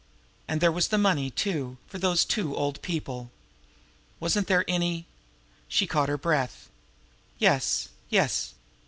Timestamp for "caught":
5.85-6.09